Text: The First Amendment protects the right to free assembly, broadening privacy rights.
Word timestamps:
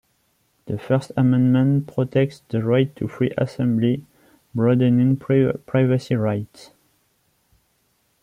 The 0.65 0.79
First 0.79 1.11
Amendment 1.15 1.85
protects 1.85 2.41
the 2.49 2.63
right 2.63 2.95
to 2.95 3.07
free 3.07 3.31
assembly, 3.37 4.03
broadening 4.55 5.15
privacy 5.17 6.15
rights. 6.15 6.71